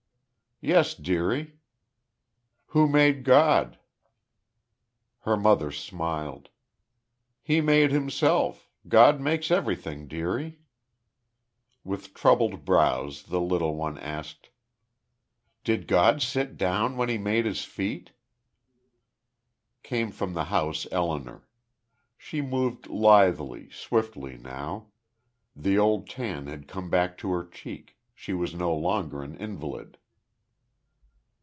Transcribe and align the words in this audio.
"Yes, 0.63 0.93
dearie." 0.93 1.57
"Who 2.67 2.87
made 2.87 3.23
God?" 3.23 3.79
Her 5.21 5.35
mother 5.35 5.71
smiled. 5.71 6.49
"He 7.41 7.61
made 7.61 7.89
Himself. 7.91 8.69
God 8.87 9.19
makes 9.19 9.49
everything, 9.49 10.07
dearie." 10.07 10.59
With 11.83 12.13
troubled 12.13 12.63
brows 12.63 13.23
the 13.23 13.41
little 13.41 13.73
one 13.73 13.97
asked: 13.97 14.51
"Did 15.63 15.87
God 15.87 16.21
sit 16.21 16.57
down 16.57 16.95
when 16.95 17.09
He 17.09 17.17
made 17.17 17.47
His 17.47 17.65
feet?" 17.65 18.11
Came 19.81 20.11
from 20.11 20.33
the 20.33 20.43
house 20.53 20.85
Elinor. 20.91 21.41
She 22.19 22.39
moved 22.39 22.85
lithely, 22.85 23.71
swiftly, 23.71 24.37
now. 24.37 24.91
The 25.55 25.79
old 25.79 26.07
tan 26.07 26.45
had 26.45 26.67
come 26.67 26.91
back 26.91 27.17
to 27.17 27.31
her 27.31 27.47
cheek; 27.47 27.97
she 28.13 28.33
was 28.33 28.53
no 28.53 28.75
longer 28.75 29.23
an 29.23 29.35
invalid. 29.37 29.97